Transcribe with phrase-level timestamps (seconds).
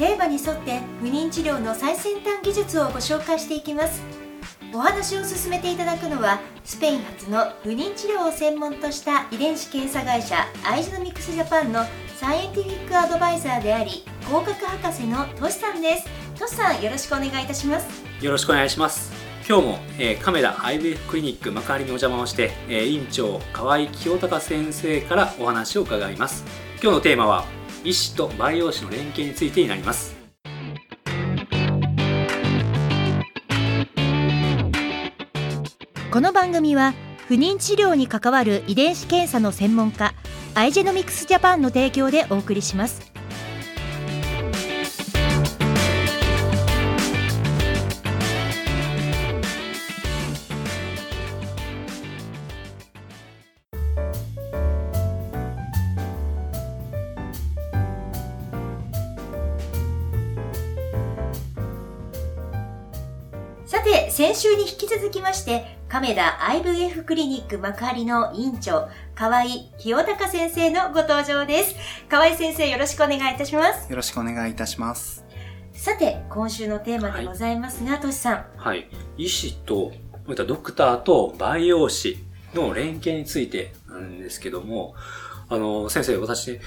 [0.00, 4.02] テーマに沿って不妊治療の最先端技術をご紹介していきます。
[4.72, 11.84] お話を進めていただくのはスペイン発の不妊治療を専門とした遺伝子検査会社アイジノミクスジャパンの
[12.16, 16.06] サイエンティフィックアドバイザーであり合格博士のトシさんです。
[16.38, 18.02] トシさんよろしくお願いいたします。
[18.24, 19.12] よろしくお願いします。
[19.46, 26.42] 今日も、えー、亀田 IVF クリニック幕張にお邪魔をして、えー、院長河合清隆先生からお話を伺います。
[26.82, 30.16] 今日のテーマは医師と培養士の連携についてになります。
[36.12, 36.92] この番組は
[37.28, 40.12] 不妊治療に関わる遺伝子検査の専門家
[40.54, 43.09] アイジェノミクスジャパンの提供でお送りします。
[65.40, 69.44] して、亀田 IVF クリニック幕張の院長、河合
[69.78, 71.74] 清隆先生のご登場です。
[72.08, 73.90] 河合先生、よろしくお願いいたします。
[73.90, 75.24] よろしくお願いいたします。
[75.72, 78.46] さて、今週のテーマでございますが、と、し、さん。
[78.56, 78.88] はい。
[79.16, 79.92] 医師と、
[80.26, 82.18] またドクターと培養士
[82.54, 84.94] の連携についてなんですけども、
[85.48, 86.60] あの、先生、私、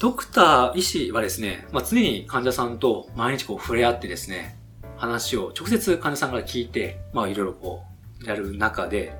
[0.00, 4.56] ドクター、医師はですね、まあ、常に患者さんと毎日こう触れ合ってですね、
[4.96, 7.89] 話を直接患者さんから聞いて、まあいろいろこう、
[8.24, 9.12] やる中で、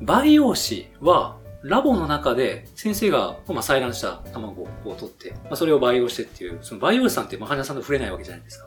[0.00, 8.66] 培養士は、ラボの中で先生が、まあ、採卵した卵を取って、まあ、それを培養してっていう、その培養士さんってまあ患者さんと触れないわけじゃないですか。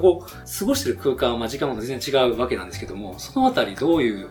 [0.00, 4.28] こう、過ごしてる空間、まあ、時間も全然違うわけなんですけども、そのあたりどういう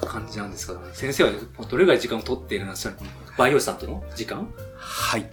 [0.00, 0.80] 感じなんですか？
[0.94, 1.30] 先生は
[1.68, 2.96] どれぐらい時間を取っているんですか
[3.36, 4.48] 培養士さんとの時間？
[4.78, 5.30] はい。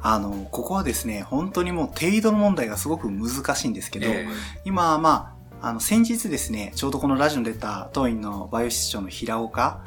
[0.00, 4.32] あの、ここはですね、本当にもう程度の問題がすごく難しいんですけど、えー、
[4.64, 5.35] 今、まあ、
[5.66, 9.82] あの、先日ですね、ちょうどこのラジオに出た当院のバイオ室長の平岡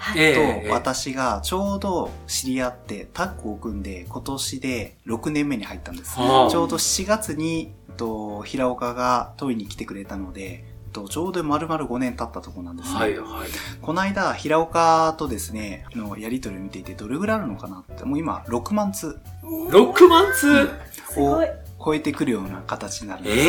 [0.65, 6.15] と私がちょうど知り合ってタッグを組んで今年で6年目に入ったんです。
[6.15, 12.99] ちょうど7月にと平岡が当院に来てくれたので、と、ちょうど丸々5年経ったところなんですね。
[12.99, 13.49] はいはい。
[13.81, 19.17] この間、平岡とですね、のやりとりを見ていて、どれぐらいあるのかなって、もう今、6万通。
[19.43, 20.69] 6万通？
[21.15, 21.41] を
[21.81, 23.43] 超えてくるような形になるんです、ね。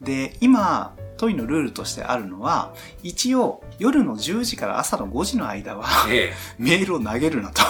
[0.00, 2.74] えー、で、今、トイのルールとしてあるのは、
[3.04, 7.62] 一応、夜の10時から朝の5時の間は、ええ、 メールを投げるなと。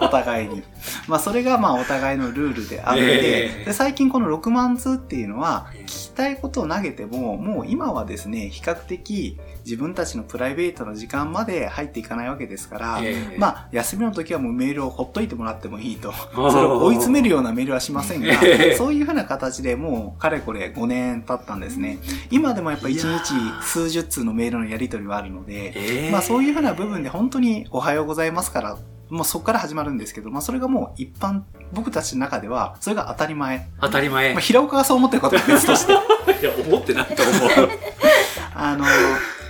[0.00, 0.62] お互いに。
[1.06, 16.12] まあ、それがまあ、お互いのルールであって、え、で、最近この6万通っていうのは、聞きたいことを投げても、もう今はですね、比較的、自分たちのプライベートの時間まで入っていかないわけですから、えー、まあ、休みの時はもうメールをほっといてもらってもいいと。
[16.32, 21.98] それを追い詰めるようなメールはしませんが、えー、そういうふうな形でもう、かれこれ5年経ったんですね。
[22.30, 31.42] 今でもやっぱ1日数十通のメールのやり取りはあるので、えー、まあそういうふうな部分で本当におはようございますから、もうそこから始まるんですけど、まあそれがもう一般、
[31.72, 33.68] 僕たちの中では、それが当たり前。
[33.80, 34.32] 当たり前。
[34.32, 35.92] まあ平岡がそう思ってることは別として。
[35.94, 37.70] いや、思ってないと思う。
[38.54, 38.84] あの、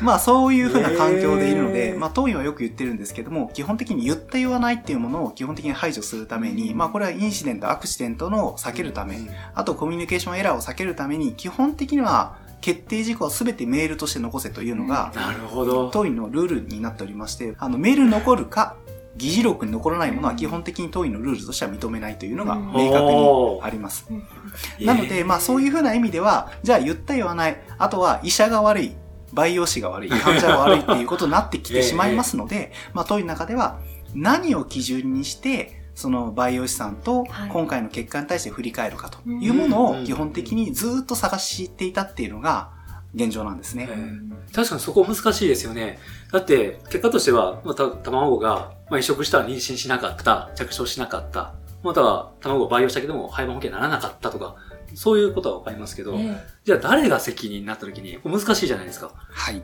[0.00, 9.18] まあそういうふうな環境でいるので、まあ当院はよく言ってるんですけども、基本的に言った言わないっていうものを基本的に排除するために、まあこれはインシデント、アクシデントの避けるため、
[9.54, 15.90] あとコミュニケーションエラーを避けるために、基本的には決定事項は全てメールとして残せというのが、なるほど。
[15.90, 18.76] 当院のルールになっておりまして、あのメール残るか、
[19.16, 24.06] 議事録に残らないものは基本的に当院のルールとしては認めないというのが明確にあります。
[24.80, 28.96] なので、まあそういうふうな意味では、じゃあ言った言わない、あとは医者が悪い、
[29.32, 33.78] 培養士が悪い、患者が悪いっていうことになってきてしまいますので、 まあ、問いの中では
[34.14, 42.70] 何を基準にして、その培養士さんと今回の結果に対して振り返るかというものを基本的にずっと探していたっていうのが
[43.14, 43.88] 現状なんですね。
[44.52, 45.98] 確かにそこ難しいですよね。
[46.32, 54.56] だって結果としては、また卵が、まあ、移植したら妊娠しなかった、着床しなかった、または卵を培養したけども廃盤保険にならなかったとか、
[54.94, 59.12] そういうことはわかりますけど、えー、じゃあ誰が責任になった時に難しいじゃないですか。
[59.14, 59.62] はい。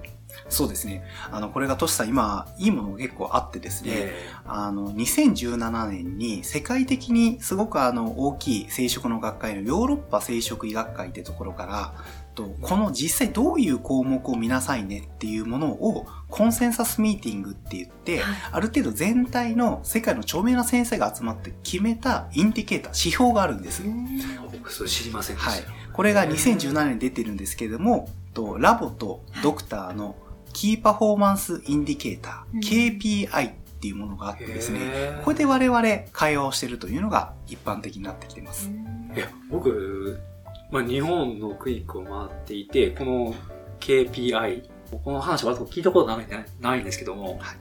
[0.49, 1.05] そうですね。
[1.31, 11.95] あの、これがトシさん今、いいもの結構あってですね、えー、あの、2017年に世界的にすごくあの、大きい生殖の学会のヨーロッパ生殖医学会ってところから、
[12.35, 23.83] と、この実際どういう項目を見なさいねっていうものをコンセンサスミーティングって言って、はい、ある程度全体の世界の著名な先生が集まって決めたインディケーター、指標があるんです。
[24.51, 25.51] 僕それ知りませんでした。
[25.51, 25.63] はい。
[25.93, 30.17] これが2017年に出てるんですけれども、とラボとドクターの
[30.53, 33.53] key performance indicator、KPI っ
[33.83, 34.81] ていうものがあってですね、
[35.25, 35.83] これで我々
[36.13, 38.71] 会話をしてるというのが一般的になってきています。
[39.15, 40.21] いや、僕、
[40.73, 43.35] まあ、日本のクリニックを回っていて、この
[43.79, 44.71] KPI、
[45.05, 46.27] この話は聞いたことない
[46.61, 47.57] ないんですけども、はい、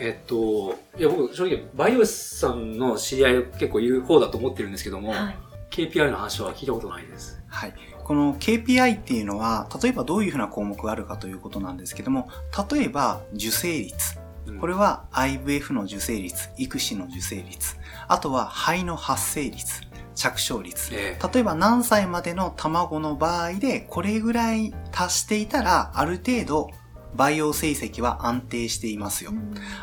[0.00, 5.36] えっと、いや僕正直バイオスさんの知り合い結構いる方だと思ってるんですけども、はい、
[5.70, 7.42] KPI の話は聞いたことないです。
[7.48, 7.74] はい。
[8.02, 12.30] この KPI っていうのは、例えばどういうふうな項目があるかということなんですけども、
[12.72, 14.18] 例えば受精率。
[14.60, 17.76] これは IVF の受精率、育児の受精率。
[18.08, 19.82] あとは肺の発生率。
[20.16, 26.70] 着床率、え例えば何歳までの卵の場合でこれぐらい達していたらある程度
[27.14, 29.32] 培養成績は安定していますよ。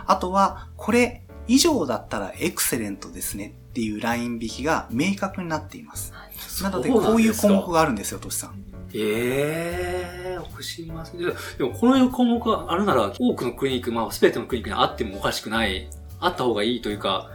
[0.05, 6.13] あとはこれ以上だったらエクセレントですねっていうライン引きが明確になっています。
[6.61, 8.63] なのでこういう項目があるんですよ、トシさん。
[8.95, 11.19] ええー、知りません。
[11.19, 11.25] で
[11.63, 15.89] も、この項目があるなら、多くのクリニック、まあ、すべてのクリニックにあってもおかしくない、
[16.19, 17.31] あった方がいいというか、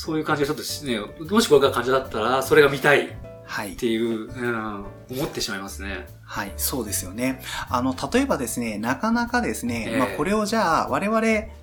[0.00, 3.18] そういう感じがちょっとね、もし僕が感じだったら、それが見たい。
[3.44, 3.72] はい。
[3.72, 6.06] っていう、うん、思ってしまいますね。
[6.22, 7.42] はい、そうですよね。
[7.68, 11.20] あの、例えばですね、なかなかですね、えー、まあこれをじゃあ、我々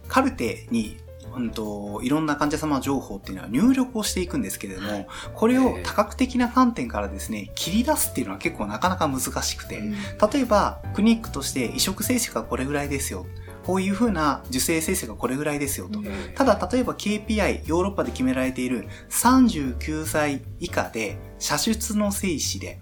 [0.09, 0.97] カルテに
[1.33, 9.81] うんと、いろんな患者様情報っていうのは入力をしていくんですけれども、これを多角的な観点からですね、切り出すっていうのは結構なかなか難しくて、
[10.33, 13.25] 例えば、クリニックとして移植成績がこれぐらいですよ。
[13.65, 15.99] こういうふうな受精成績がこれぐらいですよと。
[16.35, 22.79] ただ、例えば KPI、ヨーロッパで決められている39歳以下で、射出の精子で、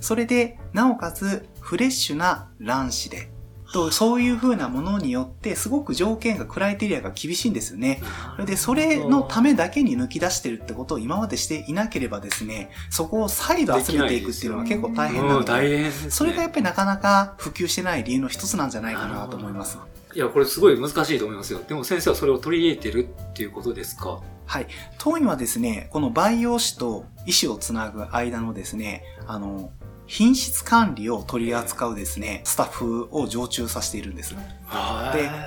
[0.00, 3.30] それで、なおかつフレッシュな卵子で、
[3.72, 8.00] と、そういう風なものによって、すごく条件がクライテリアが厳しいんですよね。
[8.36, 19.78] それで、それのためだけに抜き出してるってことを今までしていなければですね、そこを再度集めていくっていうのは結構大変なので、でね、それがやっぱりなかなか普及してない理由の一つなんじゃないかなと思います。
[20.16, 21.60] いや、これすごい難しいと思いますよ。
[21.68, 24.22] でも先生はそれを取り入れてるっていうことですか？
[24.46, 24.66] はい。
[24.96, 29.70] 当院はですね、この培養士と医師をつなぐ間のですね、あの、
[30.06, 34.34] 品質管理を取り扱うですね、スタッフを常駐させているんです。
[34.34, 34.38] で、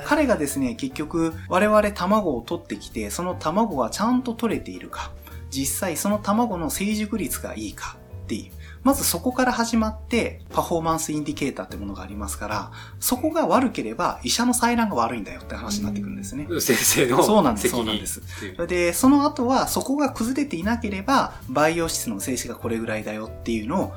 [0.06, 5.12] 彼がですね、結局、我々卵を取ってきて、その卵がちゃんと取れているか、
[5.50, 8.59] 実際その卵の成熟率がいいかっていう。
[8.84, 16.48] まずそこから始まって、 performance indicator ってものがありますから、そこが悪ければ医者の採卵が悪いんだよって話になってくるんですね。
[16.60, 18.22] 先生のそうなんです、そうなんです。
[18.68, 23.94] で、その後はそこが崩れていなければ、培養室の静止がこれぐらいだよっていうのを、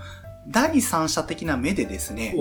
[0.48, 2.34] 第三者的な目でですね、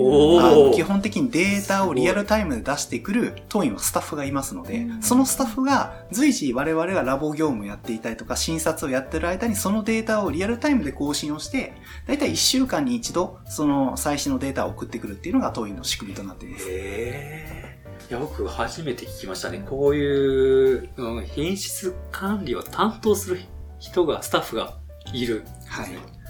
[0.74, 11.74] 基本的にデータをリアルタイムで出してくる当院はスタッフがいますので、そのスタッフが随時我々がラボ業務をやっていたりとか診察をやってる間にそのデータをリアルタイムで更新をして、
[12.06, 16.66] だいたい1週間に一度その最新のデータを送ってくるっていうのが当院の仕組みとなっています。
[16.68, 17.78] へ
[18.10, 19.64] いや、僕初めて聞きましたね。
[19.66, 23.40] こういう、うん、品質管理を担当する
[23.78, 24.74] 人が、スタッフが
[25.12, 25.44] いる。
[25.66, 26.21] はい。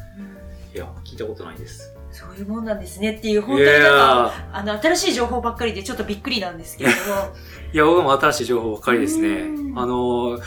[0.75, 1.95] いや、聞いたことないです。
[2.11, 7.37] そういうもんなんですねっていう、本当になんか、あの、新しい情報ばっかりでちょっとびっくりなんですけれども。
[7.73, 9.45] いや、僕も新しい情報ばっかりですね。
[9.77, 10.39] あの、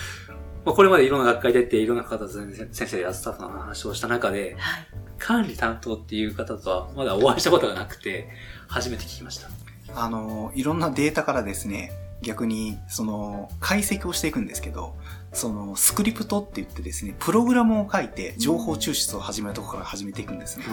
[0.63, 4.87] まあ、これまでいろんな学会出て、いろんな方と先生やスタッフの話をした中で、はい、
[5.19, 8.29] 管理担当っていう方とはまだお会いしたことがなくて、
[8.67, 9.49] 初めて聞きました。
[9.95, 11.91] あの、いろんなデータからですね、
[12.21, 14.95] 逆に、その、解析をしていくんですけど、
[15.35, 20.65] その、スクリプトって言ってですね、プログラムを書いて情報抽出を始めるところから始めていくんですね。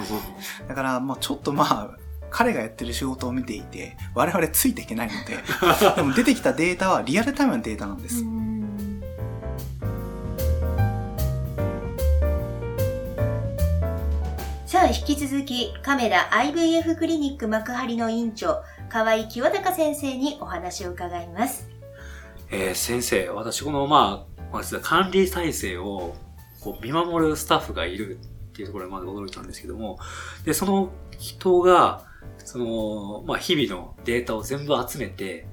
[0.68, 1.98] だから、まあちょっとまあ、
[2.30, 5.36] 彼がやってる仕事を見ていて、我々ついていけないので、
[5.96, 8.24] でも出てきたデータはリアルタイムのデータなんです。
[14.66, 21.68] さあ、引き続き、カメラ IVF クリニック幕張の院長、河合清隆先生にお話を伺います。
[22.50, 26.14] えー、先生、私この、まあ、まあ、管理体制を
[26.60, 29.98] こう見守るスタッフがいるっていうところまず驚いたんですけども、
[30.44, 32.04] で、その人が、
[32.38, 35.46] その、まあ、日々のデータを全部集めて、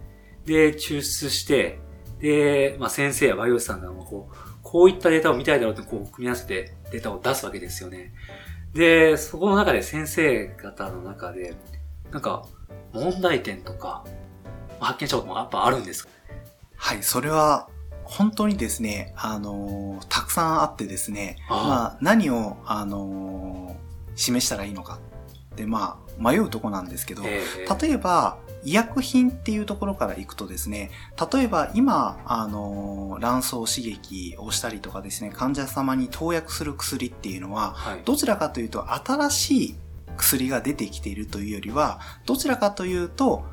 [0.45, 1.79] で、抽出して、
[2.19, 8.13] で、まあ、先生やバイオスさんがこう、こういったデータを見たいだろうってこう組み合わせてデータを出すわけですよね。
[8.73, 11.55] で、そこの中で先生方の中で、
[12.11, 12.45] なんか、
[12.93, 14.03] 問題点とか、
[14.79, 16.09] 発見したこともやっぱあるんですか？
[16.75, 17.69] はい、それは
[18.09, 24.95] 本当にですね、あのー、たくさんあってですね、あまあ、何を、あのー、示したらいいのか。
[24.95, 24.99] っ
[25.49, 30.91] ってまあ迷うとこなんですけど、例えば医薬品っていうところからいくとですね、
[31.31, 39.75] 例えば今、あの、卵巣刺激をしたりとかですね、患者様に投薬する薬っていうのは、はい、どちらかというと新しい
[40.17, 43.45] 薬が出てきているというよりは、どちらかというと、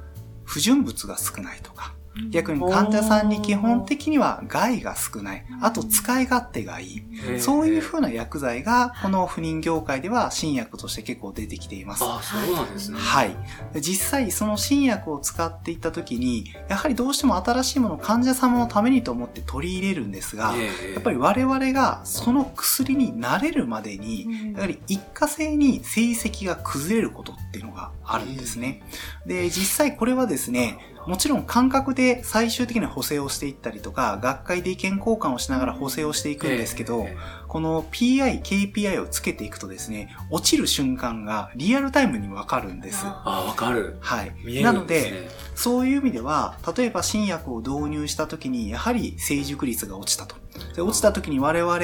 [0.44, 1.94] 不純物が少ないとか、
[2.30, 5.46] 逆に患者さんに基本的には害が少ない。
[5.60, 7.02] あと使い勝手がいい。
[7.38, 12.04] そういうふうな薬剤が、この不妊業界では新薬として結構出てきています。
[12.04, 12.98] あ、そうなんですね。
[12.98, 13.36] はい。
[13.80, 20.54] 実際その新薬を使っていった時に、やはりどうしても新しいものを患者様のためにと思って取り入れるんですが、
[20.94, 28.82] やっぱり我々がその薬に慣れるまでに、やはり一過性に成績が崩れることっていうのがあるんですね。
[29.26, 37.06] で、実際これはですね、もちろん感覚で最終的に補正をしていったりとか、学会で意見交換をしながら補正をしていくんですけど、
[37.46, 43.04] この PI、KPI をつけていくとですね、落ちる瞬間がリアルタイムにわかるんです。
[43.04, 43.96] あ、わかる。
[44.00, 44.34] はい。
[44.44, 50.36] ね、なので、そういう意味では、例えば新薬を導入した時に、やはり成熟率が落ちたと。
[50.74, 51.80] で落ちた時に我々、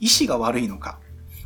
[0.00, 0.98] 意志が悪いのか、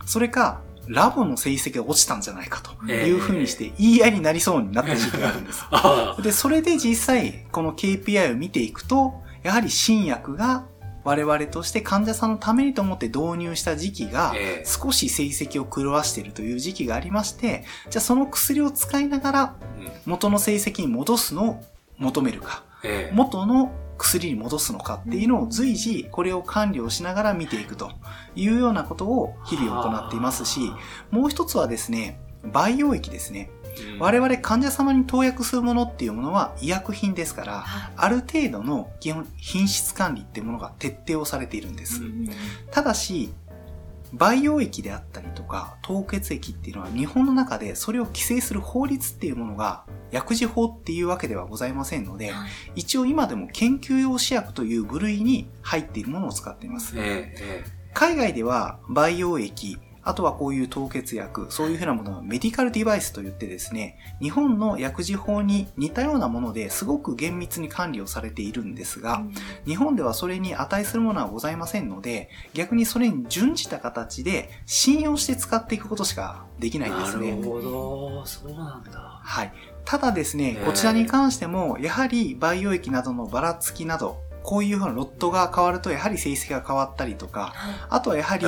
[0.04, 5.64] それか、ラボの成績が落ちたんじゃないかというふうにして言い合いになりそうになった時期があるんです。
[6.22, 10.66] で、それで実際この KPI を見ていくと、やはり新薬が
[11.04, 19.54] 我々として患者さんのためにと思って導入した時期が少し成績を狂わしているという時期がありまして、じゃあその薬を使いながら
[20.06, 21.64] 元の成績に戻すのを
[21.98, 22.64] 求めるか、
[23.12, 27.92] 元の薬に戻すのかっていうのを随時これを管理をしながら見ていくと
[28.34, 30.72] いうようなことを日々行っていますし、
[31.10, 33.50] もう一つはですね、培養液ですね。
[33.98, 37.64] 我々患者様に投薬するものっていうものは医薬品ですから、
[37.96, 42.00] ある程度の基本品質管理っていうものが徹底をされているんです。
[42.70, 43.32] ただし、
[44.12, 56.94] 培養液であったりとか、凍結液っていうのは日本の中でそれを規制する法律っていうものが薬事法っていうわけではございませんので、はい、一応今でも研究用試薬という部類に入っているものを使っています。
[56.96, 57.64] ええ、
[57.94, 69.32] 海外では培養液、あとはこういう凍結薬、そういうふうなものはメディカルデバイスといってですね、日本の薬事法に似たようなものですごく厳密に管理をされているんですが、うん、
[69.66, 77.32] 日本ではそれに値するものはございませんので、逆にそれに準じた形で信用して使っていくことしかできないんですね。
[77.32, 79.20] なるほど、そうなんだ。
[79.22, 79.52] はい。
[79.84, 87.54] ただですね、こちらに関しても、やはり培養液などのばらつきなど、こういうふうなロットが変わると、やはり成績が変わったりとか、
[87.88, 88.46] あとはやはり、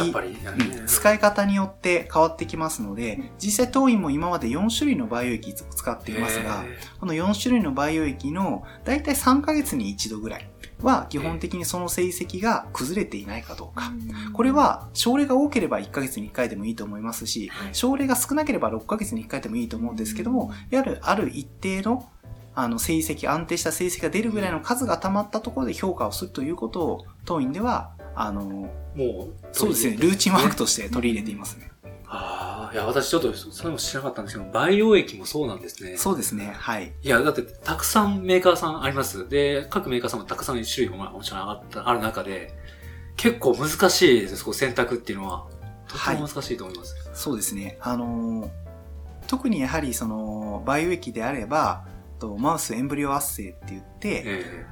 [0.87, 6.65] 使い方によって変わってきますので、実際当院も今まで4種類の培養液を使っていますが、
[7.01, 10.49] この4種類の培養液のだいたい3ヶ月に一度ぐらい
[10.81, 13.93] は基本的にその成績が崩れていないかどうか。
[14.33, 22.09] これは症例が多ければ1ヶ月に1回でもいいと思いますし、症例が少なければ6ヶ月に1回でもいいと思うんですけども、やはりある一定の
[22.55, 31.71] あの、成績、安定した成績が出るぐらいの数が溜まったところで評価をするということを、当院では、あの、もう、そうですね、ルーチンワークとして取り入れていますね。
[32.07, 35.97] ああ、いや、私ちょっと、それも知らなかったんですけど、培養液もそうなんですね。
[35.97, 36.93] そうですね、はい。
[37.03, 39.29] いや、だって、たくさんメーカーさんあります。
[39.31, 42.53] で、各メーカーさんもたくさん種類ももちろんあったある中で、
[43.17, 45.47] 結構難しいです、こう選択っていうのは。
[45.89, 46.95] とても難しいと思います。
[46.95, 47.79] はい、そうですね。
[47.81, 48.51] あのー、
[49.27, 51.85] 特にやはりその、培養液であれば、
[52.23, 54.67] と、マウスエンブリオ圧生って言って、え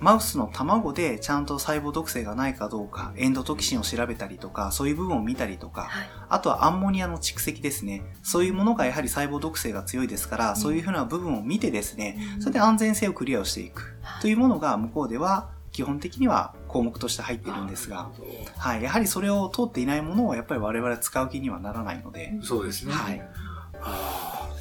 [0.00, 8.02] ー、マウスの卵でちゃんと細胞毒性がないかどうか、エンドトキシンを調べたりとか、そういう部分を見たりとか、はい、あとはアンモニアの蓄積ですね。
[8.22, 13.96] そういうものがやはり細胞毒性が強いですから、うん、そういうふうな部分を見てですね、それで安全性をクリアをしていく。
[14.20, 18.10] というものが向こうでは基本的には項目として入っているんですが、
[18.58, 22.92] はい、やはりそれを通っていないものをやっぱり我々は使う気にはならないので、そうですね。
[22.92, 23.20] はい。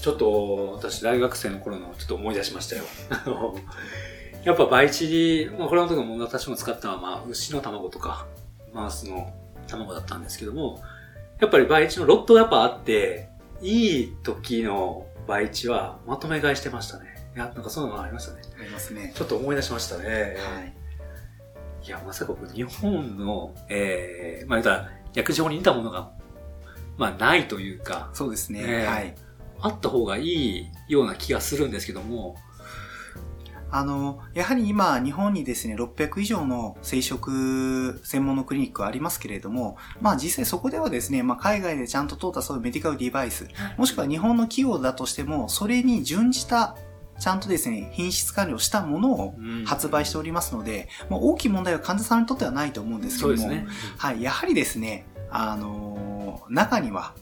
[0.01, 2.83] ちょっと私大学生の頃のちょっと思い出しましたよ。
[4.43, 8.27] やっぱ倍地、まあこれの時も私も使ったのはまあ牛の卵とか
[8.73, 9.33] マウスの
[9.67, 10.81] 卵だったんですけども、
[11.39, 13.29] やっぱり倍地のロットがやっぱあって、
[13.61, 17.13] いい時の倍地はまとめ買いしてましたね。
[17.35, 18.41] いや、なんかそういうのがありましたね。
[18.59, 19.13] ありますね。
[19.15, 20.05] ちょっと思い出しましたね。
[20.05, 20.73] はい。
[21.85, 26.11] いや、まさか日本の、ええー、まあ言ったら、薬事法に似たものが、
[26.97, 28.09] まあないというか。
[28.13, 28.61] そうですね。
[28.63, 29.15] えー、はい。
[29.61, 32.35] あった方がいいような気がするんですけども、
[33.71, 43.47] あの、やはり今、日本にですね、600以上の生殖専門のクリニックありますけれども、まあ実際そこではですね、まあ海外でちゃんと通ったそういうメディカルデバイス、
[43.77, 46.75] もしくは日本の企業だとしても、それに準じた
[47.19, 49.35] ちゃんとですね、品質管理をしたものを
[49.65, 53.65] 発売しておりますので、まあ、大きい問題は患者さんにとってはないと思うんですけども、ね、
[53.97, 56.12] はい、やはりですね、あのー、
[56.49, 57.13] 中には、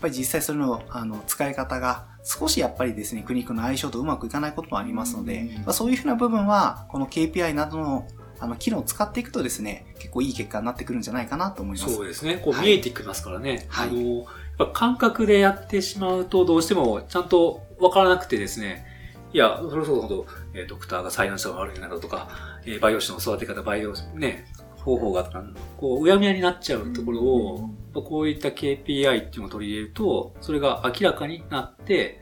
[0.00, 8.06] ぱり実際それのあの使い方が少しやっぱりですね、クリニックの相性とうまくいかないこともありますので、まあ、そういうふうな部分は、この KPI などの
[8.42, 11.94] あの、機能を使っていくとですね、結構いい結果になってくるんじゃないかなと思います。
[11.94, 12.40] そうですね。
[12.42, 13.66] こう見えてきますからね。
[13.68, 18.86] はい、あの、やっぱ感覚でやってしまうとどうしてもちゃんとわからなくてですね、
[19.32, 22.28] いや、それこそほど、えー、ドクターが採用した方が悪いなどとか、
[22.64, 24.46] えー、培養士の育て方、培養、ね、
[24.82, 25.42] 方法があった、
[25.76, 32.20] こう、うやむやになっちゃうところを、こういった KPI っていうのを取り入れると、それが明らかになって、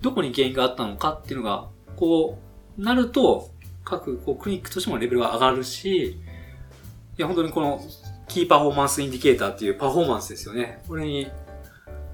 [0.00, 2.38] どこに原因があったのかっていうのが、こ
[2.78, 3.50] う、なると、
[3.84, 6.16] 各こうクリニックとしてもレベルが上がるし、い
[7.16, 7.80] や、本当にこの、
[8.28, 10.82] key performance indicator っていうパフォーマンスですよね。
[10.86, 11.26] これに、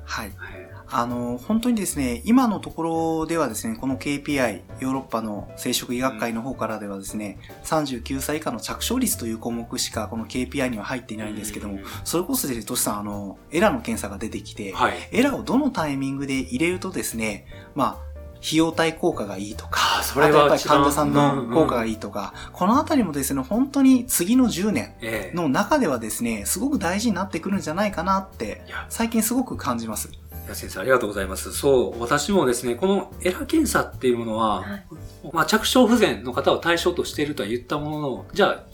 [0.04, 0.32] はい。
[0.36, 0.53] はい
[0.96, 24.94] あの、本当にですね、今のところではですね、この KPI、ヨーロッパの生殖医学会の方からではですね、39歳以下の着床率という項目しかこの KPI には入っていないんですけども、それこそですね、トシさん、あの、エラーの検査が出てきて、はい、エラーをどのタイミングで入れるとですね、まあ、費用対効果がいいとか、それはやっぱり患者さんの効果がいいとか、うんうん、このあたりもですね、本当に次の10年
[25.34, 30.10] の中ではですね、すごく大事になってくるんじゃないかなって、最近すごく感じます。
[30.52, 31.52] 先生、ありがとうございます。
[31.52, 34.86] そう、私もですね、このエラ検査っていうものは、はい、
[35.32, 38.64] まあ、着床不全の方を対象としているとは言ったものの、じゃあ、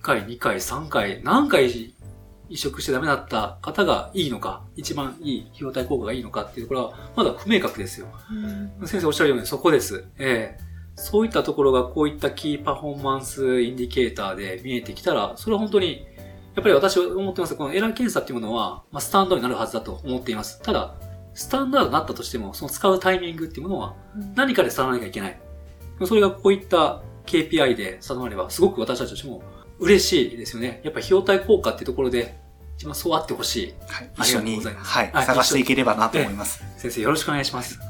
[0.00, 1.94] 1回、2回、3回、何回
[2.48, 8.06] 移植してダメだった方がいいのか、一番いい費用対効果がいいのかっていうところは、まだ不明確ですよ。
[8.84, 10.04] 先生おっしゃるようにそこです。
[10.18, 10.70] ええー
[11.02, 16.06] そういったところがこういった key performance indicator で見えてきたら、それは本当に
[16.54, 20.60] やっぱり私は思ってますこの ERA 検査っていうものは、まあ、スタンダードになるはずだと思っています。
[20.62, 20.94] ただ、
[21.34, 23.94] スタンダードになったとしても、その使うタイミングっていうものは、
[24.34, 25.40] 何かで伝わらなきゃいけない。
[26.00, 29.42] うん、それがこういった KPI で定まれば、すごく私たちとしても
[29.78, 30.80] 嬉しいですよね。
[30.82, 32.36] やっぱ費用対効果っていうところで、
[32.76, 33.74] 一番そうあってほしい。
[33.88, 34.10] はい。
[34.18, 36.64] 一緒に、はい、探していければなと思います。
[36.78, 37.89] 先生、よろしくお願いします。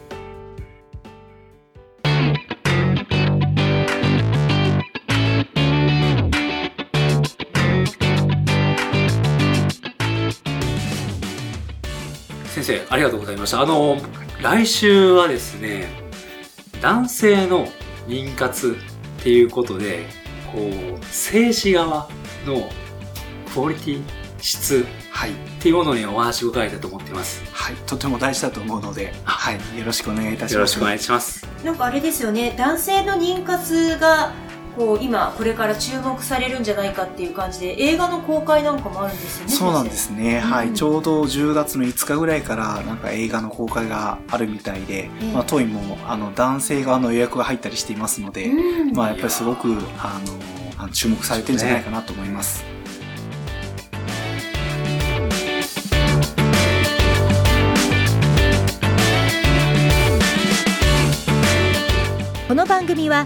[12.91, 13.61] ありがとうございました。
[13.61, 13.97] あの、
[14.41, 15.87] 来週はですね、
[16.81, 17.69] 男性の
[18.05, 18.77] 妊活
[19.19, 20.07] っていうことで、
[20.51, 22.09] こう、精子側
[22.45, 22.69] の
[23.53, 24.03] クオリティ、
[24.41, 25.31] 質、はい。
[25.31, 27.41] っていうものにお話を伺いたいと思っています。
[27.53, 27.75] はい。
[27.85, 29.55] とても大事だと思うので、はい。
[29.77, 30.53] よろしくお願いいたします。
[30.55, 31.47] よろしくお願いします。
[31.63, 34.33] なんかあれですよね、男性の妊活が
[34.75, 39.51] こう今これから注目されるんじゃないかっていう感じで映画の公開なんかもあるんですよね。
[39.51, 40.73] そうなんですね、うん、はい。
[40.73, 50.19] ちょうど10月の5日ぐらいからなんか映画の公開があるみたいで、えー、まあ、トイもあの男性側の予約が入ったりしていますので、うん、まあやっぱりすごくあ
[50.77, 52.71] の注目されてるんじゃないかなと思います、ね
[62.51, 63.25] この番組は